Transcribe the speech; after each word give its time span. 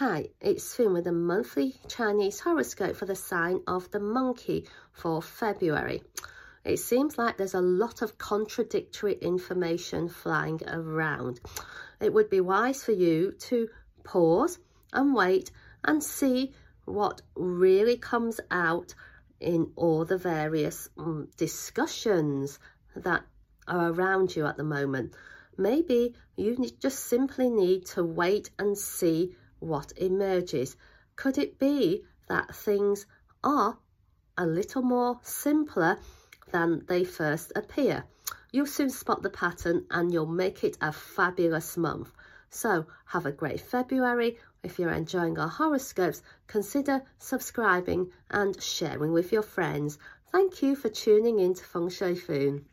Hi, 0.00 0.30
it's 0.40 0.74
Finn 0.74 0.94
with 0.94 1.06
a 1.06 1.12
monthly 1.12 1.74
Chinese 1.86 2.40
horoscope 2.40 2.96
for 2.96 3.04
the 3.04 3.14
sign 3.14 3.60
of 3.66 3.90
the 3.90 4.00
monkey 4.00 4.66
for 4.92 5.20
February. 5.20 6.02
It 6.64 6.78
seems 6.78 7.18
like 7.18 7.36
there's 7.36 7.52
a 7.52 7.60
lot 7.60 8.00
of 8.00 8.16
contradictory 8.16 9.18
information 9.20 10.08
flying 10.08 10.58
around. 10.66 11.40
It 12.00 12.14
would 12.14 12.30
be 12.30 12.40
wise 12.40 12.82
for 12.82 12.92
you 12.92 13.32
to 13.40 13.68
pause 14.02 14.58
and 14.94 15.14
wait 15.14 15.50
and 15.84 16.02
see 16.02 16.54
what 16.86 17.20
really 17.34 17.98
comes 17.98 18.40
out 18.50 18.94
in 19.38 19.70
all 19.76 20.06
the 20.06 20.16
various 20.16 20.88
um, 20.96 21.28
discussions 21.36 22.58
that 22.96 23.22
are 23.68 23.92
around 23.92 24.34
you 24.34 24.46
at 24.46 24.56
the 24.56 24.64
moment. 24.64 25.12
Maybe 25.58 26.14
you 26.38 26.56
just 26.78 27.00
simply 27.00 27.50
need 27.50 27.84
to 27.88 28.02
wait 28.02 28.48
and 28.58 28.78
see 28.78 29.34
what 29.60 29.92
emerges. 29.96 30.76
Could 31.16 31.38
it 31.38 31.58
be 31.58 32.04
that 32.28 32.54
things 32.54 33.06
are 33.44 33.78
a 34.36 34.46
little 34.46 34.82
more 34.82 35.20
simpler 35.22 35.98
than 36.50 36.84
they 36.86 37.04
first 37.04 37.52
appear? 37.54 38.04
You'll 38.52 38.66
soon 38.66 38.90
spot 38.90 39.22
the 39.22 39.30
pattern 39.30 39.86
and 39.90 40.12
you'll 40.12 40.26
make 40.26 40.64
it 40.64 40.76
a 40.80 40.92
fabulous 40.92 41.76
month. 41.76 42.10
So 42.48 42.86
have 43.06 43.26
a 43.26 43.32
great 43.32 43.60
February. 43.60 44.38
If 44.62 44.78
you're 44.78 44.90
enjoying 44.90 45.38
our 45.38 45.48
horoscopes, 45.48 46.22
consider 46.48 47.02
subscribing 47.18 48.10
and 48.28 48.60
sharing 48.60 49.12
with 49.12 49.30
your 49.30 49.42
friends. 49.42 49.98
Thank 50.32 50.62
you 50.62 50.74
for 50.74 50.88
tuning 50.88 51.38
in 51.38 51.54
to 51.54 51.64
Feng 51.64 51.88
Shui 51.88 52.16
Foon. 52.16 52.66